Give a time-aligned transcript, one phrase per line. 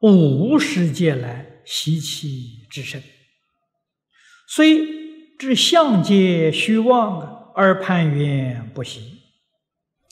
[0.00, 3.02] 无世界来习气之身，
[4.48, 9.20] 虽知相界虚妄而攀缘不习，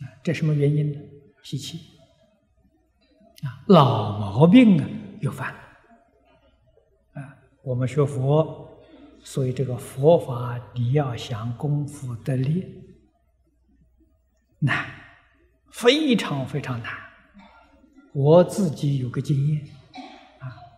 [0.00, 0.98] 啊，这什么原因呢？
[1.44, 1.78] 习气
[3.44, 4.88] 啊，老毛病啊，
[5.20, 5.60] 又犯了
[7.14, 7.36] 啊。
[7.62, 8.82] 我们学佛，
[9.22, 12.64] 所以这个佛法你要想功夫得力，
[14.58, 14.84] 难，
[15.70, 16.92] 非常非常难。
[18.12, 19.68] 我自己有个经验。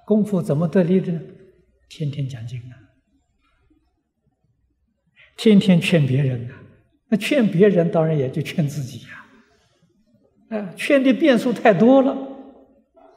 [0.09, 1.21] 功夫怎么得力的呢？
[1.87, 2.73] 天天讲经啊，
[5.37, 6.55] 天天劝别人啊。
[7.11, 9.27] 那劝别人当然也就劝自己呀。
[10.49, 12.17] 啊，劝的变数太多了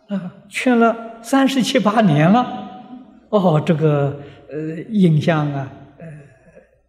[0.10, 3.30] 啊，劝了三十七八年了。
[3.30, 6.06] 哦，这个呃印象啊，呃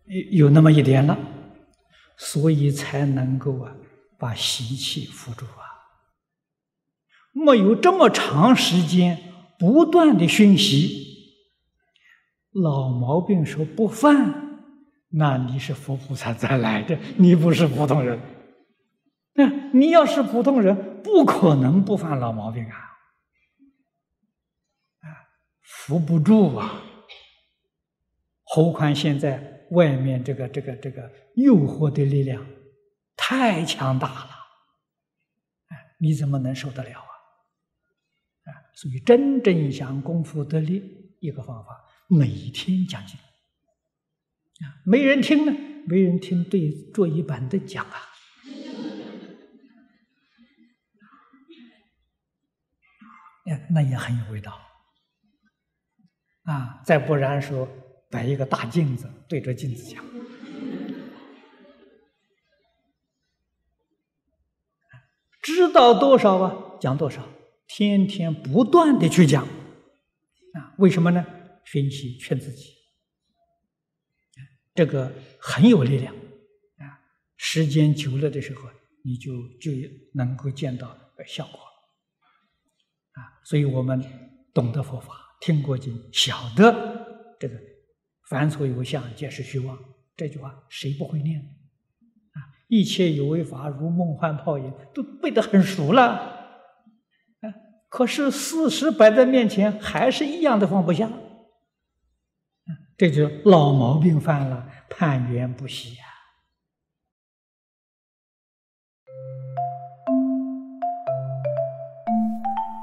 [0.06, 1.16] 有有那么一点了，
[2.16, 3.72] 所以才能够啊
[4.19, 5.62] 把习气扶住啊。
[7.33, 9.28] 没有这么长时间。
[9.63, 11.37] 不断的熏习，
[12.51, 14.59] 老毛病说不犯，
[15.11, 18.19] 那你是佛菩萨再来的，你不是普通人。
[19.35, 22.75] 那你要是普通人，不可能不犯老毛病啊！
[24.99, 25.07] 啊，
[25.61, 26.83] 扶不住啊！
[28.43, 32.45] 何况现在外面这个这个这个诱惑的力量
[33.15, 34.31] 太强大了，
[35.69, 37.12] 哎，你怎么能受得了？
[38.75, 40.83] 所以真正想功夫得力，
[41.20, 43.17] 一个方法，每天讲经
[44.67, 45.53] 啊，没人听呢，
[45.87, 47.97] 没人听，对坐一板凳讲啊，
[53.47, 54.59] 哎，那也很有味道
[56.45, 56.83] 啊。
[56.84, 57.69] 再不然说，
[58.11, 60.05] 摆一个大镜子，对着镜子讲，
[65.43, 67.28] 知道多少啊，讲多少。
[67.75, 71.25] 天天不断的去讲，啊，为什么呢？
[71.65, 72.66] 熏习劝自己，
[74.75, 75.10] 这个
[75.41, 77.00] 很有力量，啊，
[77.38, 78.69] 时间久了的时候，
[79.03, 79.72] 你就就
[80.12, 80.94] 能够见到
[81.27, 81.59] 效果，
[83.12, 84.04] 啊，所以我们
[84.53, 87.59] 懂得佛法，听过经，晓得这个
[88.28, 89.78] “凡所有相，皆是虚妄”
[90.15, 91.41] 这句话，谁不会念？
[91.41, 96.41] 啊，一切有为法，如梦幻泡影，都背得很熟了。
[97.92, 101.10] 可是事实摆在面前，还是一样的放不下，
[102.97, 106.04] 这就老毛病犯了，判缘不息呀。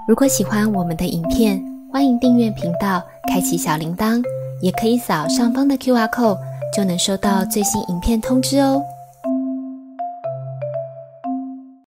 [0.08, 1.60] 如果喜欢我们的影片，
[1.92, 4.24] 欢迎订阅频道，开启小铃铛，
[4.62, 6.38] 也可以扫上方的 Q R code，
[6.72, 8.80] 就能收到最新影片通知哦。